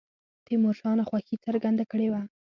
تیمور 0.45 0.75
شاه 0.79 0.95
ناخوښي 0.99 1.35
څرګنده 1.45 1.83
کړې 1.91 2.07
وه. 2.11 2.21